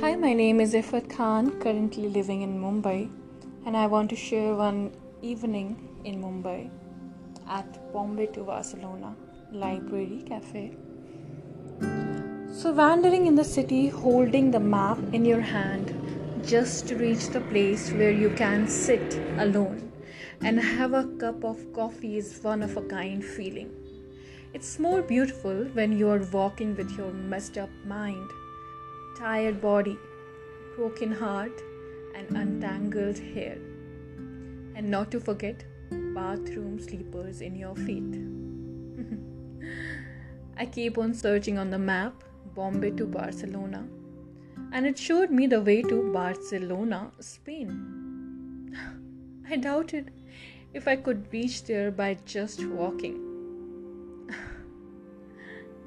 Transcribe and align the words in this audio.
my 0.00 0.32
name 0.32 0.60
is 0.60 0.74
Ifat 0.74 1.10
Khan, 1.10 1.60
currently 1.60 2.08
living 2.08 2.42
in 2.42 2.60
Mumbai, 2.60 3.10
and 3.66 3.76
I 3.76 3.86
want 3.86 4.08
to 4.10 4.16
share 4.16 4.54
one 4.54 4.92
evening 5.20 5.88
in 6.04 6.22
Mumbai 6.22 6.70
at 7.48 7.92
Bombay 7.92 8.26
to 8.26 8.44
Barcelona 8.44 9.14
Library 9.52 10.24
Cafe. 10.26 10.76
So, 12.52 12.72
wandering 12.72 13.26
in 13.26 13.34
the 13.34 13.44
city, 13.44 13.88
holding 13.88 14.50
the 14.50 14.60
map 14.60 14.98
in 15.12 15.24
your 15.24 15.40
hand, 15.40 15.94
just 16.46 16.88
to 16.88 16.96
reach 16.96 17.28
the 17.28 17.40
place 17.40 17.90
where 17.92 18.12
you 18.12 18.30
can 18.30 18.66
sit 18.66 19.20
alone 19.38 19.92
and 20.40 20.58
have 20.58 20.94
a 20.94 21.06
cup 21.18 21.44
of 21.44 21.72
coffee 21.72 22.16
is 22.16 22.38
one 22.42 22.62
of 22.62 22.76
a 22.76 22.82
kind 22.82 23.24
feeling. 23.24 23.70
It's 24.54 24.78
more 24.78 25.02
beautiful 25.02 25.64
when 25.74 25.98
you 25.98 26.08
are 26.08 26.22
walking 26.32 26.76
with 26.76 26.90
your 26.96 27.12
messed 27.12 27.58
up 27.58 27.70
mind 27.84 28.30
tired 29.22 29.60
body, 29.60 29.96
broken 30.74 31.12
heart, 31.12 31.62
and 32.16 32.36
untangled 32.36 33.16
hair. 33.16 33.56
And 34.74 34.90
not 34.90 35.12
to 35.12 35.20
forget, 35.20 35.64
bathroom 35.90 36.80
sleepers 36.80 37.40
in 37.40 37.54
your 37.54 37.76
feet. 37.76 38.16
I 40.58 40.66
keep 40.66 40.98
on 40.98 41.14
searching 41.14 41.56
on 41.56 41.70
the 41.70 41.78
map 41.78 42.24
Bombay 42.56 42.90
to 43.02 43.06
Barcelona, 43.06 43.86
and 44.72 44.86
it 44.86 44.98
showed 44.98 45.30
me 45.30 45.46
the 45.46 45.60
way 45.60 45.82
to 45.82 46.12
Barcelona, 46.12 47.12
Spain. 47.20 48.76
I 49.48 49.54
doubted 49.54 50.10
if 50.74 50.88
I 50.88 50.96
could 50.96 51.32
reach 51.32 51.62
there 51.62 51.92
by 51.92 52.14
just 52.24 52.66
walking. 52.66 53.20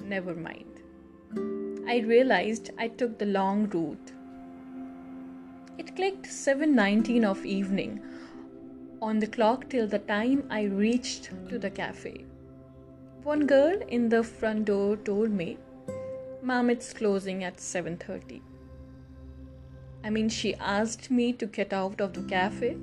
Never 0.00 0.34
mind. 0.34 1.65
I 1.88 1.98
realized 1.98 2.70
I 2.76 2.88
took 2.88 3.18
the 3.18 3.26
long 3.26 3.68
route. 3.70 4.12
It 5.78 5.94
clicked 5.94 6.26
7:19 6.26 7.24
of 7.24 7.44
evening 7.46 8.00
on 9.00 9.20
the 9.20 9.28
clock 9.36 9.68
till 9.68 9.86
the 9.86 10.00
time 10.00 10.42
I 10.50 10.62
reached 10.64 11.30
to 11.50 11.60
the 11.64 11.70
cafe. 11.70 12.14
One 13.22 13.46
girl 13.46 13.78
in 13.98 14.08
the 14.08 14.22
front 14.24 14.64
door 14.72 14.96
told 15.10 15.30
me, 15.30 15.48
"Mom, 16.42 16.70
it's 16.74 16.92
closing 16.92 17.44
at 17.44 17.64
7:30." 17.68 18.42
I 20.02 20.10
mean, 20.10 20.28
she 20.40 20.54
asked 20.76 21.10
me 21.20 21.32
to 21.34 21.52
get 21.58 21.72
out 21.72 22.00
of 22.00 22.14
the 22.18 22.28
cafe, 22.36 22.76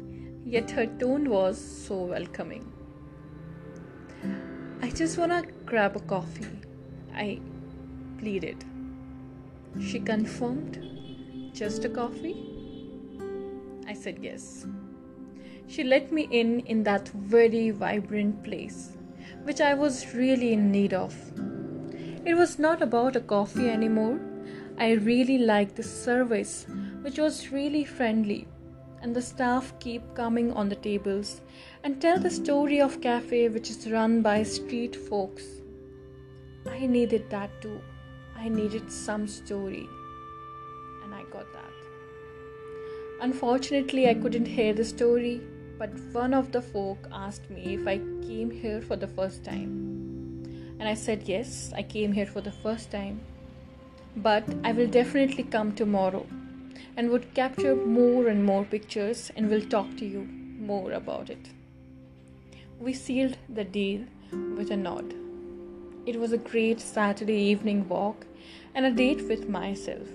yet 0.57 0.77
her 0.79 0.85
tone 1.05 1.29
was 1.37 1.57
so 1.85 2.03
welcoming. 2.17 2.67
I 4.81 4.89
just 5.01 5.17
wanna 5.17 5.41
grab 5.65 5.95
a 5.95 6.07
coffee. 6.13 6.53
I 7.25 7.41
pleaded. 8.19 8.65
She 9.81 9.99
confirmed, 9.99 10.79
Just 11.53 11.85
a 11.85 11.89
coffee? 11.89 12.35
I 13.87 13.93
said 13.93 14.19
yes. 14.21 14.65
She 15.67 15.83
let 15.83 16.11
me 16.11 16.27
in 16.29 16.59
in 16.61 16.83
that 16.83 17.07
very 17.09 17.69
vibrant 17.69 18.43
place, 18.43 18.97
which 19.43 19.61
I 19.61 19.73
was 19.73 20.13
really 20.13 20.53
in 20.53 20.71
need 20.71 20.93
of. 20.93 21.15
It 22.25 22.35
was 22.35 22.59
not 22.59 22.81
about 22.81 23.15
a 23.15 23.21
coffee 23.21 23.69
anymore. 23.69 24.19
I 24.77 24.91
really 24.91 25.37
liked 25.37 25.75
the 25.75 25.83
service, 25.83 26.65
which 27.01 27.17
was 27.17 27.51
really 27.51 27.83
friendly, 27.83 28.47
and 29.01 29.15
the 29.15 29.21
staff 29.21 29.73
keep 29.79 30.13
coming 30.15 30.51
on 30.53 30.69
the 30.69 30.75
tables 30.75 31.41
and 31.83 32.01
tell 32.01 32.19
the 32.19 32.31
story 32.31 32.79
of 32.81 33.01
cafe 33.01 33.49
which 33.49 33.69
is 33.69 33.91
run 33.91 34.21
by 34.21 34.43
street 34.43 34.95
folks. 34.95 35.43
I 36.65 36.85
needed 36.85 37.29
that 37.29 37.61
too. 37.61 37.81
I 38.37 38.49
needed 38.49 38.91
some 38.91 39.27
story, 39.27 39.87
and 41.03 41.13
I 41.13 41.23
got 41.31 41.51
that. 41.53 41.73
Unfortunately, 43.21 44.09
I 44.09 44.13
couldn't 44.15 44.47
hear 44.47 44.73
the 44.73 44.83
story, 44.83 45.41
but 45.77 45.91
one 46.11 46.33
of 46.33 46.51
the 46.51 46.61
folk 46.61 47.07
asked 47.11 47.49
me 47.49 47.75
if 47.75 47.87
I 47.87 47.97
came 48.27 48.51
here 48.51 48.81
for 48.81 48.95
the 48.95 49.07
first 49.07 49.43
time. 49.43 49.71
And 50.79 50.89
I 50.89 50.93
said, 50.93 51.23
Yes, 51.27 51.71
I 51.75 51.83
came 51.83 52.11
here 52.11 52.25
for 52.25 52.41
the 52.41 52.51
first 52.51 52.91
time, 52.91 53.21
but 54.17 54.43
I 54.63 54.73
will 54.73 54.87
definitely 54.87 55.43
come 55.43 55.73
tomorrow 55.73 56.25
and 56.97 57.09
would 57.09 57.33
capture 57.33 57.75
more 57.75 58.27
and 58.27 58.43
more 58.43 58.65
pictures 58.65 59.31
and 59.35 59.49
will 59.49 59.61
talk 59.61 59.95
to 59.97 60.05
you 60.05 60.27
more 60.59 60.91
about 60.91 61.29
it. 61.29 61.49
We 62.79 62.93
sealed 62.93 63.37
the 63.47 63.63
deal 63.63 64.05
with 64.57 64.71
a 64.71 64.77
nod. 64.77 65.13
It 66.05 66.19
was 66.19 66.33
a 66.33 66.37
great 66.37 66.81
Saturday 66.81 67.37
evening 67.37 67.87
walk 67.87 68.25
and 68.75 68.85
a 68.85 68.91
date 68.91 69.25
with 69.29 69.47
myself. 69.47 70.05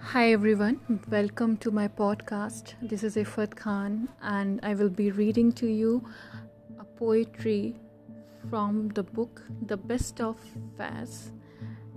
Hi 0.00 0.32
everyone, 0.32 0.80
welcome 1.08 1.56
to 1.58 1.70
my 1.70 1.86
podcast. 1.86 2.74
This 2.82 3.04
is 3.04 3.14
Ifat 3.16 3.54
Khan, 3.54 4.08
and 4.22 4.58
I 4.64 4.74
will 4.74 4.88
be 4.88 5.10
reading 5.12 5.52
to 5.52 5.66
you 5.66 6.04
poetry 6.98 7.74
from 8.50 8.88
the 8.88 9.02
book 9.02 9.42
The 9.66 9.76
Best 9.76 10.20
of 10.20 10.36
Faz, 10.78 11.30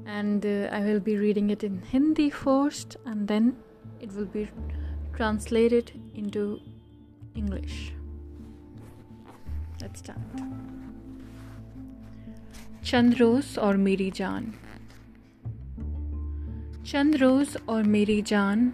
and 0.06 0.46
uh, 0.46 0.70
I 0.72 0.80
will 0.80 1.00
be 1.00 1.18
reading 1.18 1.50
it 1.50 1.64
in 1.64 1.82
Hindi 1.92 2.30
first, 2.30 2.98
and 3.06 3.28
then 3.28 3.58
it 4.00 4.14
will 4.14 4.26
be 4.26 4.48
translated 5.16 5.92
into 6.16 6.60
English. 7.36 7.94
Let's 9.82 10.00
start. 10.00 10.20
चंद 12.84 13.14
रोज़ 13.14 13.60
और 13.60 13.78
मेरी 13.78 14.12
जान 14.12 14.54
चंद 16.86 17.48
और 17.70 17.84
मेरी 17.84 18.22
जान 18.22 18.74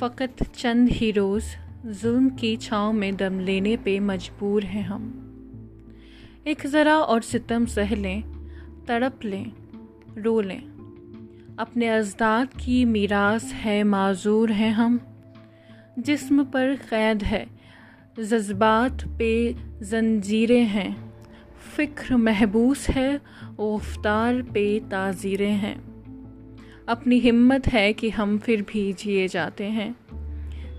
फ़कत 0.00 0.42
चंद 0.42 0.88
ही 0.88 1.10
रोज़ 1.10 1.44
जुल्म 1.86 2.30
की 2.30 2.56
छाँव 2.56 2.92
में 2.92 3.16
दम 3.16 3.40
लेने 3.40 3.76
पे 3.76 4.00
मजबूर 4.00 4.64
हैं 4.64 4.82
हम 4.82 5.29
एक 6.46 6.66
ज़रा 6.66 6.98
और 6.98 7.22
सितम 7.22 7.66
सह 7.66 7.94
लें, 7.94 8.22
तड़प 8.88 9.20
लें, 9.24 9.52
रो 10.18 10.40
लें। 10.40 10.62
अपने 11.58 11.88
अजदाद 11.88 12.48
की 12.48 12.84
मीरास 12.84 13.44
है, 13.44 13.84
माजूर 13.84 14.52
हैं 14.52 14.72
हम। 14.72 15.00
जिस्म 15.98 16.44
पर 16.44 16.76
कैद 16.76 17.22
है, 17.22 17.46
जज्बात 18.18 19.04
पे 19.18 19.52
जंजीरें 19.82 20.64
हैं। 20.64 21.14
फ़िक्र 21.76 22.16
महबूस 22.16 22.88
है 22.90 23.20
उफ्तार 23.58 24.42
पे 24.42 24.80
ताज़ीरें 24.80 25.52
हैं। 25.52 25.80
अपनी 26.88 27.18
हिम्मत 27.18 27.68
है 27.68 27.92
कि 27.92 28.10
हम 28.10 28.38
फिर 28.38 28.62
भी 28.62 28.92
जिए 28.92 29.28
जाते 29.28 29.64
हैं। 29.64 29.96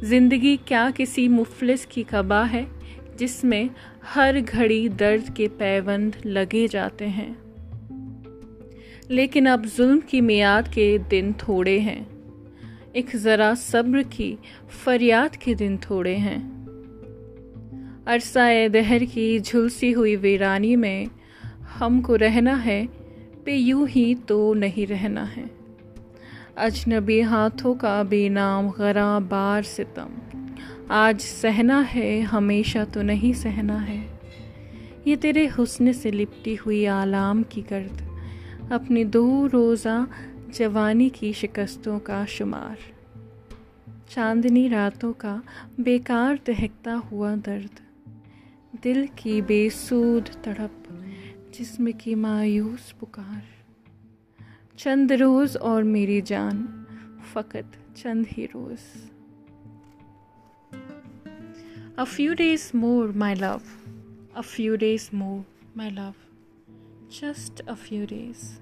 ज़िंदगी 0.04 0.58
क्या 0.58 0.92
किसी 0.92 1.28
मुफलिस 1.28 1.86
की 1.86 2.04
कबा 2.04 2.44
है? 2.44 2.81
जिसमें 3.22 3.70
हर 4.04 4.40
घड़ी 4.40 4.90
दर्द 4.90 5.34
के 5.38 5.48
पैबंद 5.48 6.16
लगे 6.26 6.68
जाते 6.68 7.06
हैं। 7.06 7.38
लेकिन 9.10 9.46
अब 9.46 9.66
जुल्म 9.66 10.00
की 10.00 10.22
मियाद 10.22 10.68
के 10.68 10.98
दिन 10.98 11.34
थोड़े 11.34 11.80
हैं। 11.80 12.08
एक 12.96 13.16
ज़रा 13.16 13.56
सब्र 13.56 14.04
की 14.04 14.38
फरियाद 14.86 15.36
के 15.36 15.56
दिन 15.56 15.78
थोड़े 15.78 16.16
हैं। 16.16 16.52
अरसा 18.08 18.68
दहर 18.68 19.04
की 19.04 19.40
झुलसी 19.40 19.92
हुई 19.92 20.16
वीरानी 20.16 20.76
में 20.76 21.08
हमको 21.64 22.16
रहना 22.16 22.56
है, 22.56 22.88
पे 23.46 23.56
यूँ 23.56 23.88
ही 23.88 24.16
तो 24.16 24.54
नहीं 24.54 24.88
रहना 24.88 25.24
है। 25.24 25.50
अजनबी 26.58 27.22
हाथों 27.22 27.76
का 27.76 28.04
बेनाम, 28.04 28.70
गरा 28.70 29.20
बार 29.20 29.64
सितम 29.64 30.10
आज 30.92 31.20
सहना 31.20 31.80
है, 31.80 32.22
हमेशा 32.22 32.84
तो 32.86 33.02
नहीं 33.02 33.34
सहना 33.34 33.78
है। 33.80 34.00
ये 35.08 35.16
तेरे 35.16 35.48
हुस्न 35.48 35.92
से 35.94 36.12
लिपटी 36.12 36.56
हुई 36.56 36.86
आलाम 36.86 37.44
की 37.44 37.62
गर्द, 37.62 38.02
अपनी 38.72 39.04
दो 39.06 39.48
रोज़ा 39.48 40.08
जवानी 40.54 41.10
की 41.10 41.34
शिकस्तों 41.34 42.00
का 42.00 42.26
शुमार। 42.26 42.78
चांदनी 44.10 44.68
रातों 44.68 45.14
का 45.14 45.44
बेकार 45.80 46.40
दहकता 46.48 46.94
हुआ 46.94 47.36
दर्द, 47.36 47.80
दिल 48.84 49.08
की 49.18 49.42
बेसूद 49.42 50.30
तड़प 50.46 50.84
जिसम 51.58 51.92
की 51.92 52.16
मायूस 52.16 52.92
पुकार। 53.00 53.44
चंद 54.78 55.12
रोज़ 55.12 55.58
और 55.58 55.84
मेरी 55.84 56.22
जान, 56.22 56.86
फ़कत 57.34 57.72
चंद 57.98 58.28
ही 58.32 58.46
रोज़। 58.46 59.21
A 62.02 62.06
few 62.08 62.34
days 62.34 62.74
more, 62.74 63.10
my 63.10 63.36
love. 63.36 63.64
A 64.36 64.42
few 64.42 64.76
days 64.76 65.14
more, 65.14 65.46
my 65.76 65.90
love. 65.90 66.16
Just 67.10 67.62
a 67.68 67.76
few 67.76 68.08
days. 68.08 68.60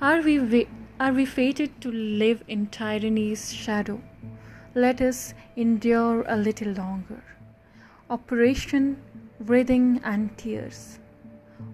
Are 0.00 0.22
we, 0.22 0.66
are 0.98 1.12
we 1.12 1.26
fated 1.26 1.78
to 1.82 1.92
live 1.92 2.42
in 2.48 2.68
tyranny's 2.68 3.52
shadow? 3.52 4.00
Let 4.74 5.02
us 5.02 5.34
endure 5.56 6.24
a 6.26 6.36
little 6.38 6.72
longer. 6.72 7.22
Operation, 8.08 8.96
breathing, 9.38 10.00
and 10.02 10.34
tears. 10.38 10.98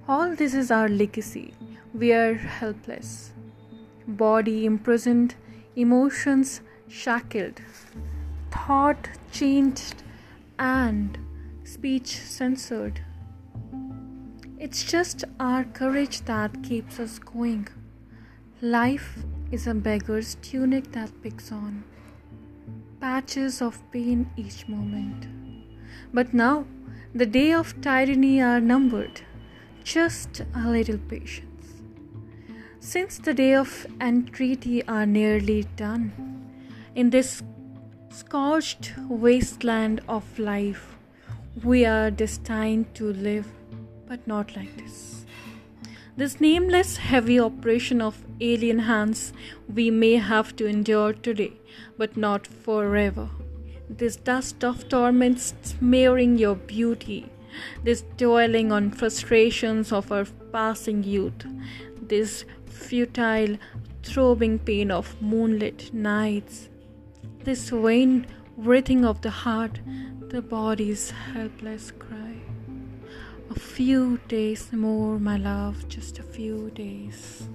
All 0.09 0.35
this 0.35 0.53
is 0.53 0.73
our 0.73 0.89
legacy. 0.89 1.55
We 1.95 2.13
are 2.13 2.35
helpless. 2.35 3.31
Body 4.09 4.67
imprisoned, 4.67 5.37
emotions 5.77 6.61
shackled, 6.89 7.61
thought 8.51 9.11
changed, 9.31 10.03
and 10.59 11.19
speech 11.65 12.17
censored. 12.17 13.01
It's 14.59 14.85
just 14.85 15.25
our 15.41 15.65
courage 15.65 16.23
that 16.23 16.63
keeps 16.63 17.01
us 17.01 17.19
going. 17.19 17.69
Life 18.61 19.19
is 19.51 19.67
a 19.67 19.75
beggar's 19.75 20.37
tunic 20.37 20.93
that 20.93 21.11
picks 21.23 21.51
on 21.51 21.85
patches 23.03 23.61
of 23.61 23.79
pain 23.91 24.31
each 24.37 24.69
moment. 24.69 25.27
But 26.15 26.33
now 26.33 26.67
the 27.13 27.27
day 27.27 27.53
of 27.53 27.81
tyranny 27.81 28.41
are 28.41 28.61
numbered. 28.61 29.23
Just 29.83 30.43
a 30.55 30.71
little 30.71 30.99
patience. 30.99 31.83
Since 32.79 33.19
the 33.19 33.35
day 33.35 33.55
of 33.55 33.87
entreaty 34.01 34.87
are 34.87 35.05
nearly 35.05 35.65
done, 35.77 36.13
in 36.95 37.11
this 37.11 37.43
scorched 38.13 38.93
wasteland 39.09 40.01
of 40.07 40.39
life, 40.39 40.97
we 41.65 41.87
are 41.87 42.11
destined 42.11 42.95
to 42.95 43.13
live, 43.13 43.47
but 44.07 44.27
not 44.27 44.55
like 44.55 44.77
this. 44.77 45.25
This 46.15 46.39
nameless 46.39 46.99
heavy 46.99 47.41
operation 47.41 48.03
of 48.03 48.23
alien 48.39 48.81
hands 48.81 49.33
we 49.75 49.91
may 49.91 50.17
have 50.17 50.55
to 50.57 50.67
endure 50.67 51.15
today, 51.15 51.55
but 51.97 52.15
not 52.15 52.47
forever. 52.47 53.31
This 53.89 54.17
dust 54.17 54.63
of 54.63 54.89
torments 54.91 55.55
smearing 55.63 56.37
your 56.37 56.57
beauty, 56.57 57.31
this 57.83 58.05
toiling 58.19 58.73
on 58.73 58.91
frustrations 58.91 59.91
of 59.91 60.13
our 60.13 60.27
passing 60.53 61.03
youth, 61.03 61.47
this 62.03 62.45
futile, 62.67 63.57
throbbing 64.03 64.59
pain 64.59 64.91
of 64.91 65.17
moonlit 65.23 65.95
nights, 65.95 66.69
this 67.45 67.71
vain 67.71 68.27
breathing 68.57 69.05
of 69.05 69.21
the 69.23 69.31
heart, 69.31 69.81
the 70.29 70.41
body's 70.41 71.11
helpless 71.11 71.91
cry. 71.91 72.37
A 73.51 73.59
few 73.59 74.19
days 74.29 74.73
more, 74.73 75.19
my 75.19 75.37
love, 75.37 75.89
just 75.89 76.19
a 76.19 76.23
few 76.23 76.71
days. 76.71 77.49